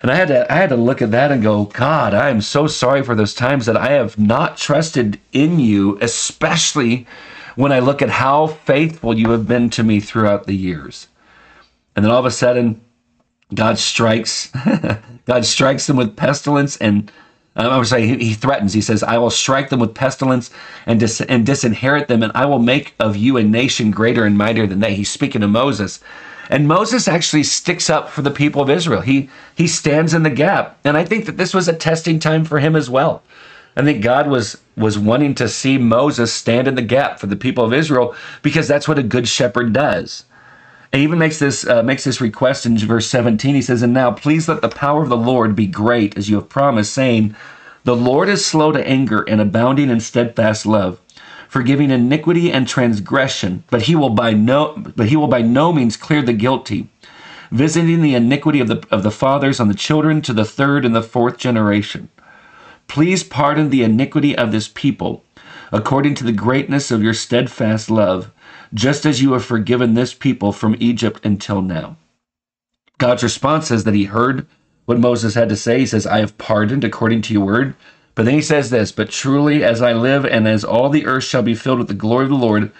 And 0.00 0.10
I 0.10 0.14
had 0.14 0.28
to 0.28 0.52
I 0.52 0.56
had 0.56 0.68
to 0.70 0.76
look 0.76 1.00
at 1.00 1.10
that 1.12 1.32
and 1.32 1.42
go, 1.42 1.64
God, 1.64 2.12
I 2.12 2.28
am 2.28 2.40
so 2.40 2.66
sorry 2.66 3.02
for 3.02 3.14
those 3.14 3.34
times 3.34 3.66
that 3.66 3.76
I 3.76 3.92
have 3.92 4.18
not 4.18 4.56
trusted 4.56 5.18
in 5.32 5.58
you, 5.58 5.98
especially 6.00 7.06
when 7.54 7.72
I 7.72 7.78
look 7.78 8.02
at 8.02 8.10
how 8.10 8.46
faithful 8.46 9.18
you 9.18 9.30
have 9.30 9.48
been 9.48 9.70
to 9.70 9.82
me 9.82 10.00
throughout 10.00 10.46
the 10.46 10.54
years. 10.54 11.08
And 11.94 12.04
then 12.04 12.12
all 12.12 12.18
of 12.18 12.26
a 12.26 12.30
sudden, 12.30 12.82
God 13.54 13.78
strikes 13.78 14.52
God 15.26 15.46
strikes 15.46 15.86
them 15.86 15.96
with 15.96 16.16
pestilence 16.16 16.76
and 16.76 17.10
um, 17.56 17.70
I 17.70 17.78
would 17.78 17.86
say 17.86 18.06
he, 18.06 18.18
he, 18.18 18.34
threatens. 18.34 18.74
He 18.74 18.82
says, 18.82 19.02
"I 19.02 19.16
will 19.16 19.30
strike 19.30 19.70
them 19.70 19.80
with 19.80 19.94
pestilence 19.94 20.50
and 20.84 21.00
dis- 21.00 21.22
and 21.22 21.46
disinherit 21.46 22.06
them, 22.06 22.22
and 22.22 22.30
I 22.34 22.44
will 22.44 22.58
make 22.58 22.94
of 23.00 23.16
you 23.16 23.38
a 23.38 23.42
nation 23.42 23.90
greater 23.90 24.26
and 24.26 24.36
mightier 24.36 24.66
than 24.66 24.80
they." 24.80 24.94
He's 24.94 25.10
speaking 25.10 25.40
to 25.40 25.48
Moses, 25.48 26.00
and 26.48 26.68
Moses 26.68 27.08
actually 27.08 27.42
sticks 27.42 27.90
up 27.90 28.08
for 28.08 28.22
the 28.22 28.30
people 28.30 28.62
of 28.62 28.70
Israel. 28.70 29.00
He 29.00 29.28
he 29.54 29.66
stands 29.66 30.14
in 30.14 30.22
the 30.22 30.30
gap. 30.30 30.78
And 30.84 30.96
I 30.96 31.04
think 31.04 31.26
that 31.26 31.36
this 31.36 31.54
was 31.54 31.68
a 31.68 31.72
testing 31.72 32.18
time 32.18 32.44
for 32.44 32.58
him 32.58 32.76
as 32.76 32.88
well. 32.88 33.22
I 33.76 33.82
think 33.82 34.02
God 34.02 34.28
was 34.28 34.58
was 34.76 34.98
wanting 34.98 35.34
to 35.36 35.48
see 35.48 35.78
Moses 35.78 36.32
stand 36.32 36.68
in 36.68 36.74
the 36.74 36.82
gap 36.82 37.18
for 37.18 37.26
the 37.26 37.36
people 37.36 37.64
of 37.64 37.72
Israel 37.72 38.14
because 38.42 38.68
that's 38.68 38.88
what 38.88 38.98
a 38.98 39.02
good 39.02 39.28
shepherd 39.28 39.72
does. 39.72 40.24
And 40.92 41.00
he 41.00 41.04
even 41.04 41.18
makes 41.18 41.38
this 41.38 41.66
uh, 41.66 41.82
makes 41.82 42.04
this 42.04 42.20
request 42.20 42.64
in 42.64 42.78
verse 42.78 43.06
17. 43.08 43.54
He 43.54 43.62
says, 43.62 43.82
"And 43.82 43.92
now 43.92 44.12
please 44.12 44.48
let 44.48 44.62
the 44.62 44.68
power 44.68 45.02
of 45.02 45.08
the 45.08 45.16
Lord 45.16 45.56
be 45.56 45.66
great 45.66 46.16
as 46.16 46.30
you 46.30 46.36
have 46.36 46.48
promised, 46.48 46.92
saying, 46.92 47.34
the 47.84 47.96
Lord 47.96 48.28
is 48.28 48.44
slow 48.44 48.72
to 48.72 48.88
anger 48.88 49.22
and 49.22 49.40
abounding 49.40 49.90
in 49.90 50.00
steadfast 50.00 50.64
love." 50.64 51.00
Forgiving 51.48 51.90
iniquity 51.90 52.50
and 52.52 52.66
transgression, 52.68 53.64
but 53.70 53.82
he 53.82 53.94
will 53.94 54.10
by 54.10 54.32
no 54.32 54.74
but 54.96 55.08
he 55.08 55.16
will 55.16 55.28
by 55.28 55.42
no 55.42 55.72
means 55.72 55.96
clear 55.96 56.22
the 56.22 56.32
guilty, 56.32 56.88
visiting 57.50 58.02
the 58.02 58.14
iniquity 58.14 58.60
of 58.60 58.68
the 58.68 58.86
of 58.90 59.02
the 59.02 59.10
fathers 59.10 59.60
on 59.60 59.68
the 59.68 59.74
children 59.74 60.22
to 60.22 60.32
the 60.32 60.44
third 60.44 60.84
and 60.84 60.94
the 60.94 61.02
fourth 61.02 61.38
generation. 61.38 62.08
Please 62.88 63.24
pardon 63.24 63.70
the 63.70 63.82
iniquity 63.82 64.36
of 64.36 64.52
this 64.52 64.68
people, 64.68 65.24
according 65.72 66.14
to 66.14 66.24
the 66.24 66.32
greatness 66.32 66.90
of 66.90 67.02
your 67.02 67.14
steadfast 67.14 67.90
love, 67.90 68.30
just 68.72 69.04
as 69.04 69.20
you 69.20 69.32
have 69.32 69.44
forgiven 69.44 69.94
this 69.94 70.14
people 70.14 70.52
from 70.52 70.76
Egypt 70.78 71.24
until 71.24 71.60
now. 71.62 71.96
God's 72.98 73.22
response 73.22 73.70
is 73.70 73.84
that 73.84 73.94
he 73.94 74.04
heard 74.04 74.46
what 74.86 74.98
Moses 74.98 75.34
had 75.34 75.48
to 75.48 75.56
say. 75.56 75.80
He 75.80 75.86
says, 75.86 76.06
I 76.06 76.20
have 76.20 76.38
pardoned 76.38 76.84
according 76.84 77.22
to 77.22 77.34
your 77.34 77.44
word. 77.44 77.74
But 78.16 78.24
then 78.24 78.34
he 78.34 78.42
says 78.42 78.70
this, 78.70 78.90
but 78.90 79.10
truly 79.10 79.62
as 79.62 79.82
I 79.82 79.92
live 79.92 80.24
and 80.24 80.48
as 80.48 80.64
all 80.64 80.88
the 80.88 81.06
earth 81.06 81.24
shall 81.24 81.42
be 81.42 81.54
filled 81.54 81.78
with 81.78 81.88
the 81.88 81.94
glory 81.94 82.24
of 82.24 82.30
the 82.30 82.36
Lord, 82.36 82.72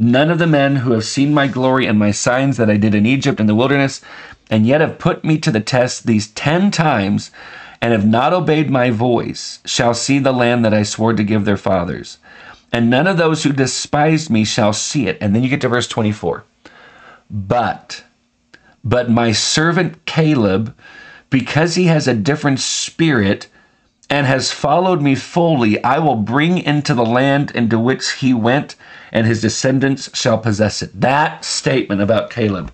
none 0.00 0.30
of 0.30 0.38
the 0.38 0.48
men 0.48 0.76
who 0.76 0.90
have 0.92 1.04
seen 1.04 1.32
my 1.32 1.46
glory 1.46 1.86
and 1.86 1.96
my 1.96 2.10
signs 2.10 2.56
that 2.56 2.68
I 2.68 2.76
did 2.76 2.94
in 2.94 3.06
Egypt 3.06 3.38
and 3.38 3.48
the 3.48 3.54
wilderness, 3.54 4.02
and 4.50 4.66
yet 4.66 4.80
have 4.80 4.98
put 4.98 5.24
me 5.24 5.38
to 5.38 5.52
the 5.52 5.60
test 5.60 6.06
these 6.06 6.26
ten 6.32 6.72
times, 6.72 7.30
and 7.80 7.92
have 7.92 8.04
not 8.04 8.32
obeyed 8.32 8.68
my 8.68 8.90
voice, 8.90 9.60
shall 9.64 9.94
see 9.94 10.18
the 10.18 10.32
land 10.32 10.64
that 10.64 10.74
I 10.74 10.82
swore 10.82 11.12
to 11.12 11.22
give 11.22 11.44
their 11.44 11.56
fathers. 11.56 12.18
And 12.72 12.90
none 12.90 13.06
of 13.06 13.16
those 13.16 13.44
who 13.44 13.52
despised 13.52 14.28
me 14.28 14.44
shall 14.44 14.72
see 14.72 15.06
it. 15.06 15.18
And 15.20 15.34
then 15.34 15.42
you 15.44 15.48
get 15.48 15.60
to 15.62 15.68
verse 15.68 15.88
24. 15.88 16.44
But, 17.30 18.02
but 18.82 19.08
my 19.08 19.30
servant 19.30 20.04
Caleb, 20.04 20.76
because 21.30 21.76
he 21.76 21.84
has 21.84 22.08
a 22.08 22.14
different 22.14 22.58
spirit, 22.58 23.46
and 24.10 24.26
has 24.26 24.50
followed 24.50 25.00
me 25.00 25.14
fully, 25.14 25.82
I 25.84 26.00
will 26.00 26.16
bring 26.16 26.58
into 26.58 26.94
the 26.94 27.06
land 27.06 27.52
into 27.52 27.78
which 27.78 28.14
he 28.14 28.34
went, 28.34 28.74
and 29.12 29.24
his 29.24 29.40
descendants 29.40 30.10
shall 30.18 30.36
possess 30.36 30.82
it. 30.82 31.00
That 31.00 31.44
statement 31.44 32.02
about 32.02 32.28
Caleb. 32.28 32.72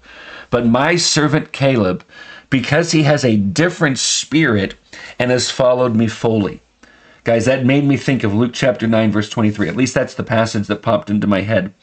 But 0.49 0.66
my 0.66 0.97
servant 0.97 1.52
Caleb, 1.52 2.02
because 2.49 2.93
he 2.93 3.02
has 3.02 3.23
a 3.23 3.37
different 3.37 3.99
spirit 3.99 4.75
and 5.19 5.31
has 5.31 5.50
followed 5.50 5.95
me 5.95 6.07
fully. 6.07 6.62
Guys, 7.25 7.45
that 7.45 7.66
made 7.66 7.85
me 7.85 7.99
think 7.99 8.25
of 8.25 8.33
Luke 8.33 8.52
chapter 8.55 8.87
9, 8.87 9.12
verse 9.12 9.28
23. 9.28 9.69
At 9.69 9.76
least 9.76 9.95
that's 9.95 10.14
the 10.14 10.23
passage 10.23 10.69
that 10.69 10.81
popped 10.81 11.11
into 11.11 11.26
my 11.26 11.43
head. 11.43 11.75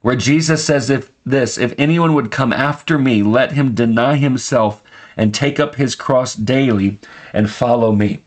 Where 0.00 0.16
Jesus 0.16 0.64
says 0.64 0.88
if 0.88 1.12
this, 1.26 1.58
if 1.58 1.74
anyone 1.76 2.14
would 2.14 2.30
come 2.30 2.52
after 2.52 2.96
me, 2.96 3.22
let 3.22 3.52
him 3.52 3.74
deny 3.74 4.16
himself 4.16 4.82
and 5.16 5.34
take 5.34 5.60
up 5.60 5.74
his 5.74 5.94
cross 5.94 6.34
daily 6.34 6.98
and 7.34 7.50
follow 7.50 7.92
me. 7.92 8.24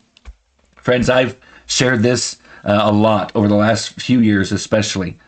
Friends, 0.84 1.08
I've 1.08 1.38
shared 1.64 2.02
this 2.02 2.36
uh, 2.62 2.78
a 2.82 2.92
lot 2.92 3.32
over 3.34 3.48
the 3.48 3.54
last 3.54 3.98
few 3.98 4.20
years, 4.20 4.52
especially, 4.52 5.18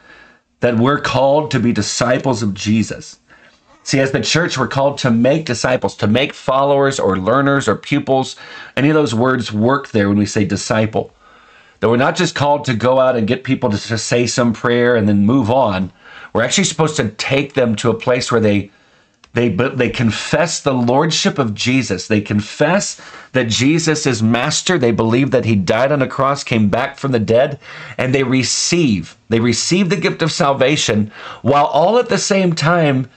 that 0.60 0.76
we're 0.76 1.00
called 1.00 1.50
to 1.52 1.58
be 1.58 1.72
disciples 1.72 2.42
of 2.42 2.52
Jesus. 2.52 3.18
See, 3.82 3.98
as 3.98 4.12
the 4.12 4.20
church, 4.20 4.58
we're 4.58 4.68
called 4.68 4.98
to 4.98 5.10
make 5.10 5.46
disciples, 5.46 5.96
to 5.96 6.06
make 6.06 6.34
followers 6.34 7.00
or 7.00 7.16
learners 7.16 7.68
or 7.68 7.74
pupils. 7.74 8.36
Any 8.76 8.90
of 8.90 8.96
those 8.96 9.14
words 9.14 9.50
work 9.50 9.88
there 9.92 10.10
when 10.10 10.18
we 10.18 10.26
say 10.26 10.44
disciple. 10.44 11.14
That 11.80 11.88
we're 11.88 11.96
not 11.96 12.16
just 12.16 12.34
called 12.34 12.66
to 12.66 12.74
go 12.74 13.00
out 13.00 13.16
and 13.16 13.26
get 13.26 13.42
people 13.42 13.70
to, 13.70 13.78
to 13.78 13.96
say 13.96 14.26
some 14.26 14.52
prayer 14.52 14.94
and 14.94 15.08
then 15.08 15.24
move 15.24 15.50
on. 15.50 15.90
We're 16.34 16.42
actually 16.42 16.64
supposed 16.64 16.96
to 16.96 17.08
take 17.08 17.54
them 17.54 17.76
to 17.76 17.88
a 17.88 17.98
place 17.98 18.30
where 18.30 18.42
they 18.42 18.70
they, 19.36 19.50
but 19.50 19.76
they 19.76 19.90
confess 19.90 20.60
the 20.60 20.72
lordship 20.72 21.38
of 21.38 21.52
Jesus. 21.52 22.08
They 22.08 22.22
confess 22.22 22.98
that 23.32 23.48
Jesus 23.48 24.06
is 24.06 24.22
master. 24.22 24.78
They 24.78 24.92
believe 24.92 25.30
that 25.30 25.44
he 25.44 25.54
died 25.54 25.92
on 25.92 26.00
a 26.00 26.08
cross, 26.08 26.42
came 26.42 26.70
back 26.70 26.98
from 26.98 27.12
the 27.12 27.18
dead, 27.18 27.58
and 27.98 28.14
they 28.14 28.22
receive. 28.22 29.14
They 29.28 29.38
receive 29.38 29.90
the 29.90 29.96
gift 29.96 30.22
of 30.22 30.32
salvation 30.32 31.12
while 31.42 31.66
all 31.66 31.98
at 31.98 32.08
the 32.08 32.16
same 32.16 32.54
time 32.54 33.10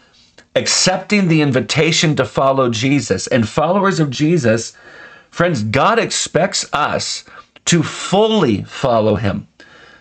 accepting 0.57 1.29
the 1.29 1.41
invitation 1.41 2.17
to 2.17 2.25
follow 2.25 2.69
Jesus. 2.69 3.27
And 3.27 3.47
followers 3.47 4.01
of 4.01 4.09
Jesus, 4.09 4.73
friends, 5.31 5.63
God 5.63 5.99
expects 5.99 6.67
us 6.73 7.23
to 7.63 7.81
fully 7.81 8.63
follow 8.63 9.15
him. 9.15 9.47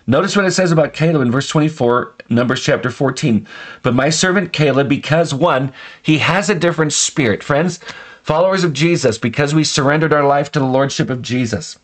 Notice 0.09 0.35
what 0.35 0.47
it 0.47 0.53
says 0.53 0.73
about 0.73 0.95
Caleb 0.95 1.21
in 1.21 1.31
verse 1.31 1.49
24, 1.49 2.15
Numbers 2.31 2.63
chapter 2.63 2.91
14. 2.91 3.47
But 3.83 3.95
my 3.95 4.09
servant 4.09 4.55
Caleb, 4.55 4.89
because 4.89 5.35
one, 5.35 5.71
he 6.03 6.17
has 6.17 6.49
a 6.49 6.55
different 6.55 6.95
spirit. 6.95 7.43
Friends, 7.43 7.79
followers 8.23 8.65
of 8.65 8.73
Jesus, 8.73 9.19
because 9.19 9.55
we 9.55 9.65
surrendered 9.65 10.15
our 10.15 10.27
life 10.27 10.51
to 10.53 10.61
the 10.61 10.65
Lordship 10.65 11.11
of 11.11 11.21
Jesus, 11.21 11.79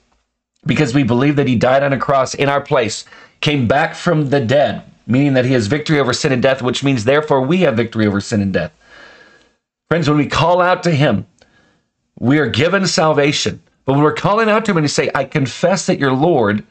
because 0.65 0.95
we 0.95 1.03
believe 1.03 1.37
that 1.37 1.47
he 1.49 1.55
died 1.55 1.83
on 1.83 1.93
a 1.93 1.99
cross 1.99 2.33
in 2.33 2.49
our 2.49 2.63
place, 2.63 3.05
came 3.43 3.69
back 3.69 3.95
from 3.95 4.31
the 4.31 4.41
dead, 4.41 4.85
meaning 5.07 5.35
that 5.35 5.45
he 5.45 5.53
has 5.53 5.67
victory 5.67 6.01
over 6.01 6.15
sin 6.15 6.33
and 6.33 6.43
death, 6.43 6.63
which 6.63 6.83
means 6.83 7.05
therefore 7.05 7.43
we 7.43 7.59
have 7.59 7.77
victory 7.77 8.07
over 8.07 8.23
sin 8.23 8.41
and 8.41 8.55
death. 8.55 8.73
Friends, 9.91 10.09
when 10.09 10.17
we 10.17 10.27
call 10.27 10.63
out 10.63 10.83
to 10.85 10.91
him, 10.91 11.27
we 12.19 12.39
are 12.39 12.49
given 12.49 12.87
salvation. 12.87 13.63
But 13.85 13.93
when 13.93 14.03
we're 14.03 14.15
calling 14.15 14.49
out 14.49 14.65
to 14.65 14.71
him 14.71 14.79
and 14.79 14.85
we 14.85 14.89
say, 14.89 15.11
I 15.15 15.25
confess 15.25 15.85
that 15.85 15.99
you're 15.99 16.11
Lord, 16.11 16.65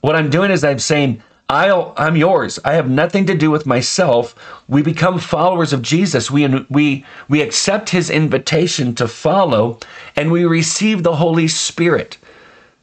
what 0.00 0.16
I'm 0.16 0.30
doing 0.30 0.50
is 0.50 0.64
I'm 0.64 0.78
saying, 0.78 1.22
I'll, 1.50 1.94
I'm 1.96 2.16
yours. 2.16 2.58
I 2.64 2.74
have 2.74 2.90
nothing 2.90 3.24
to 3.26 3.34
do 3.34 3.50
with 3.50 3.64
myself. 3.64 4.34
We 4.68 4.82
become 4.82 5.18
followers 5.18 5.72
of 5.72 5.80
Jesus. 5.80 6.30
We, 6.30 6.46
we, 6.68 7.06
we 7.28 7.40
accept 7.40 7.88
his 7.88 8.10
invitation 8.10 8.94
to 8.96 9.08
follow 9.08 9.78
and 10.14 10.30
we 10.30 10.44
receive 10.44 11.02
the 11.02 11.16
Holy 11.16 11.48
Spirit. 11.48 12.18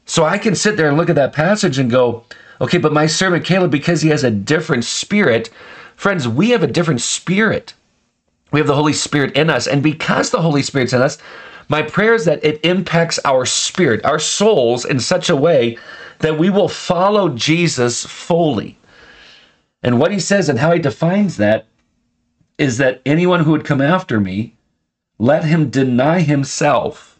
So 0.05 0.25
I 0.25 0.39
can 0.39 0.55
sit 0.55 0.77
there 0.77 0.87
and 0.87 0.97
look 0.97 1.09
at 1.09 1.15
that 1.15 1.33
passage 1.33 1.77
and 1.77 1.91
go, 1.91 2.23
okay, 2.59 2.79
but 2.79 2.93
my 2.93 3.05
servant 3.05 3.45
Caleb, 3.45 3.71
because 3.71 4.01
he 4.01 4.09
has 4.09 4.23
a 4.23 4.31
different 4.31 4.83
spirit, 4.83 5.51
friends, 5.95 6.27
we 6.27 6.49
have 6.49 6.63
a 6.63 6.67
different 6.67 7.01
spirit. 7.01 7.73
We 8.51 8.59
have 8.59 8.67
the 8.67 8.75
Holy 8.75 8.93
Spirit 8.93 9.35
in 9.35 9.49
us. 9.49 9.67
And 9.67 9.83
because 9.83 10.31
the 10.31 10.41
Holy 10.41 10.63
Spirit's 10.63 10.93
in 10.93 11.01
us, 11.01 11.19
my 11.69 11.81
prayer 11.81 12.13
is 12.13 12.25
that 12.25 12.43
it 12.43 12.63
impacts 12.63 13.19
our 13.25 13.45
spirit, 13.45 14.03
our 14.05 14.19
souls 14.19 14.85
in 14.85 14.99
such 14.99 15.29
a 15.29 15.35
way 15.35 15.77
that 16.19 16.37
we 16.37 16.49
will 16.49 16.69
follow 16.69 17.29
Jesus 17.29 18.05
fully. 18.05 18.77
And 19.83 19.99
what 19.99 20.11
he 20.11 20.19
says 20.19 20.49
and 20.49 20.59
how 20.59 20.71
he 20.71 20.79
defines 20.79 21.37
that 21.37 21.67
is 22.57 22.77
that 22.77 23.01
anyone 23.05 23.41
who 23.43 23.51
would 23.51 23.65
come 23.65 23.81
after 23.81 24.19
me, 24.19 24.55
let 25.19 25.43
him 25.43 25.69
deny 25.69 26.21
himself 26.21 27.19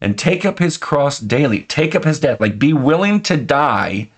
and 0.00 0.18
take 0.18 0.44
up 0.44 0.58
his 0.58 0.76
cross 0.76 1.18
daily, 1.18 1.62
take 1.62 1.94
up 1.94 2.04
his 2.04 2.20
death, 2.20 2.40
like 2.40 2.58
be 2.58 2.72
willing 2.72 3.22
to 3.22 3.36
die 3.36 4.10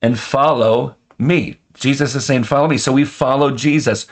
and 0.00 0.18
follow 0.18 0.96
me. 1.18 1.58
Jesus 1.74 2.14
is 2.14 2.24
saying, 2.24 2.44
Follow 2.44 2.68
me. 2.68 2.78
So 2.78 2.92
we 2.92 3.04
follow 3.04 3.50
Jesus 3.50 4.06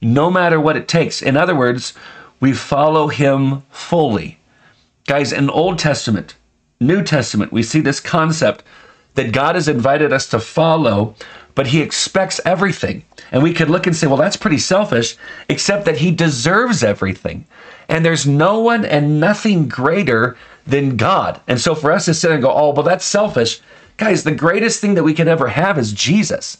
no 0.00 0.30
matter 0.30 0.60
what 0.60 0.76
it 0.76 0.88
takes. 0.88 1.22
In 1.22 1.36
other 1.36 1.54
words, 1.54 1.94
we 2.40 2.52
follow 2.52 3.08
him 3.08 3.62
fully. 3.70 4.38
Guys, 5.06 5.32
in 5.32 5.48
Old 5.50 5.78
Testament, 5.78 6.34
New 6.80 7.02
Testament, 7.02 7.52
we 7.52 7.62
see 7.62 7.80
this 7.80 8.00
concept 8.00 8.62
that 9.14 9.32
God 9.32 9.54
has 9.54 9.68
invited 9.68 10.12
us 10.12 10.26
to 10.28 10.38
follow, 10.38 11.14
but 11.54 11.68
he 11.68 11.80
expects 11.80 12.40
everything. 12.44 13.04
And 13.32 13.42
we 13.42 13.54
could 13.54 13.70
look 13.70 13.86
and 13.86 13.96
say, 13.96 14.06
well, 14.06 14.16
that's 14.16 14.36
pretty 14.36 14.58
selfish, 14.58 15.16
except 15.48 15.86
that 15.86 15.98
he 15.98 16.10
deserves 16.10 16.82
everything. 16.82 17.46
And 17.88 18.04
there's 18.04 18.26
no 18.26 18.60
one 18.60 18.84
and 18.84 19.20
nothing 19.20 19.68
greater 19.68 20.36
than 20.66 20.96
God. 20.96 21.40
And 21.46 21.60
so 21.60 21.74
for 21.74 21.92
us 21.92 22.04
to 22.06 22.14
sit 22.14 22.30
and 22.30 22.42
go, 22.42 22.52
oh, 22.52 22.72
well, 22.72 22.82
that's 22.82 23.04
selfish. 23.04 23.60
Guys, 23.96 24.24
the 24.24 24.34
greatest 24.34 24.80
thing 24.80 24.94
that 24.94 25.04
we 25.04 25.14
can 25.14 25.28
ever 25.28 25.48
have 25.48 25.78
is 25.78 25.92
Jesus. 25.92 26.58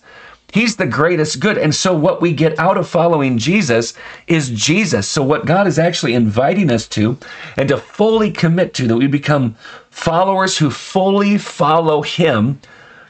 He's 0.52 0.76
the 0.76 0.86
greatest 0.86 1.40
good. 1.40 1.58
And 1.58 1.74
so, 1.74 1.94
what 1.94 2.22
we 2.22 2.32
get 2.32 2.58
out 2.58 2.76
of 2.76 2.88
following 2.88 3.36
Jesus 3.38 3.94
is 4.26 4.50
Jesus. 4.50 5.08
So, 5.08 5.22
what 5.22 5.46
God 5.46 5.66
is 5.66 5.78
actually 5.78 6.14
inviting 6.14 6.70
us 6.70 6.86
to 6.88 7.18
and 7.56 7.68
to 7.68 7.76
fully 7.76 8.30
commit 8.30 8.72
to, 8.74 8.86
that 8.86 8.96
we 8.96 9.06
become 9.06 9.56
followers 9.90 10.58
who 10.58 10.70
fully 10.70 11.36
follow 11.38 12.02
Him. 12.02 12.60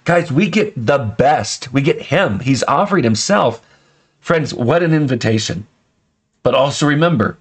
Guys, 0.04 0.32
we 0.32 0.48
get 0.48 0.72
the 0.76 0.98
best. 0.98 1.72
We 1.72 1.82
get 1.82 2.00
Him. 2.00 2.40
He's 2.40 2.62
offering 2.64 3.04
Himself. 3.04 3.64
Friends, 4.20 4.54
what 4.54 4.82
an 4.82 4.94
invitation. 4.94 5.66
But 6.42 6.54
also 6.54 6.86
remember, 6.86 7.36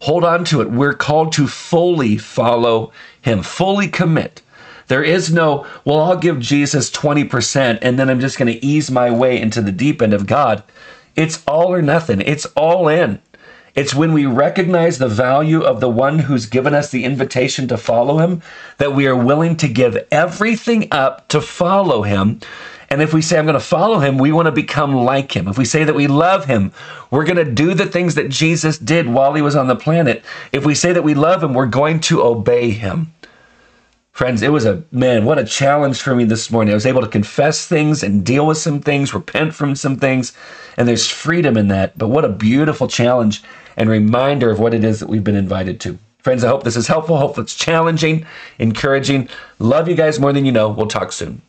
hold 0.00 0.24
on 0.24 0.44
to 0.46 0.60
it. 0.60 0.70
We're 0.70 0.94
called 0.94 1.32
to 1.32 1.46
fully 1.46 2.18
follow 2.18 2.92
Him, 3.22 3.42
fully 3.42 3.88
commit. 3.88 4.42
There 4.88 5.04
is 5.04 5.32
no, 5.32 5.66
well, 5.84 6.00
I'll 6.00 6.16
give 6.16 6.40
Jesus 6.40 6.90
20% 6.90 7.78
and 7.82 7.98
then 7.98 8.10
I'm 8.10 8.20
just 8.20 8.38
going 8.38 8.52
to 8.52 8.64
ease 8.64 8.90
my 8.90 9.10
way 9.10 9.40
into 9.40 9.62
the 9.62 9.72
deep 9.72 10.02
end 10.02 10.14
of 10.14 10.26
God. 10.26 10.62
It's 11.14 11.42
all 11.46 11.72
or 11.72 11.82
nothing, 11.82 12.20
it's 12.20 12.46
all 12.56 12.88
in. 12.88 13.20
It's 13.74 13.94
when 13.94 14.12
we 14.12 14.26
recognize 14.26 14.98
the 14.98 15.08
value 15.08 15.62
of 15.62 15.80
the 15.80 15.88
one 15.88 16.18
who's 16.18 16.46
given 16.46 16.74
us 16.74 16.90
the 16.90 17.04
invitation 17.04 17.68
to 17.68 17.76
follow 17.76 18.18
him 18.18 18.42
that 18.78 18.92
we 18.92 19.06
are 19.06 19.14
willing 19.14 19.56
to 19.58 19.68
give 19.68 20.04
everything 20.10 20.88
up 20.90 21.28
to 21.28 21.40
follow 21.40 22.02
him. 22.02 22.40
And 22.90 23.02
if 23.02 23.12
we 23.12 23.20
say, 23.20 23.38
I'm 23.38 23.44
going 23.44 23.54
to 23.54 23.60
follow 23.60 23.98
him, 24.00 24.18
we 24.18 24.32
want 24.32 24.46
to 24.46 24.52
become 24.52 24.94
like 24.94 25.36
him. 25.36 25.46
If 25.46 25.58
we 25.58 25.64
say 25.64 25.84
that 25.84 25.94
we 25.94 26.06
love 26.06 26.46
him, 26.46 26.72
we're 27.10 27.24
going 27.24 27.36
to 27.36 27.44
do 27.44 27.74
the 27.74 27.86
things 27.86 28.14
that 28.14 28.30
Jesus 28.30 28.78
did 28.78 29.06
while 29.06 29.34
he 29.34 29.42
was 29.42 29.54
on 29.54 29.68
the 29.68 29.76
planet. 29.76 30.24
If 30.50 30.64
we 30.64 30.74
say 30.74 30.92
that 30.92 31.04
we 31.04 31.14
love 31.14 31.42
him, 31.42 31.52
we're 31.52 31.66
going 31.66 32.00
to 32.00 32.22
obey 32.22 32.70
him. 32.70 33.12
Friends, 34.18 34.42
it 34.42 34.50
was 34.50 34.64
a 34.64 34.82
man, 34.90 35.24
what 35.24 35.38
a 35.38 35.44
challenge 35.44 36.02
for 36.02 36.12
me 36.12 36.24
this 36.24 36.50
morning. 36.50 36.72
I 36.72 36.74
was 36.74 36.86
able 36.86 37.02
to 37.02 37.06
confess 37.06 37.68
things 37.68 38.02
and 38.02 38.26
deal 38.26 38.48
with 38.48 38.58
some 38.58 38.80
things, 38.80 39.14
repent 39.14 39.54
from 39.54 39.76
some 39.76 39.96
things, 39.96 40.32
and 40.76 40.88
there's 40.88 41.08
freedom 41.08 41.56
in 41.56 41.68
that. 41.68 41.96
But 41.96 42.08
what 42.08 42.24
a 42.24 42.28
beautiful 42.28 42.88
challenge 42.88 43.44
and 43.76 43.88
reminder 43.88 44.50
of 44.50 44.58
what 44.58 44.74
it 44.74 44.82
is 44.82 44.98
that 44.98 45.08
we've 45.08 45.22
been 45.22 45.36
invited 45.36 45.78
to. 45.82 46.00
Friends, 46.18 46.42
I 46.42 46.48
hope 46.48 46.64
this 46.64 46.76
is 46.76 46.88
helpful. 46.88 47.16
Hope 47.16 47.38
it's 47.38 47.54
challenging, 47.54 48.26
encouraging. 48.58 49.28
Love 49.60 49.88
you 49.88 49.94
guys 49.94 50.18
more 50.18 50.32
than 50.32 50.44
you 50.44 50.50
know. 50.50 50.68
We'll 50.68 50.88
talk 50.88 51.12
soon. 51.12 51.40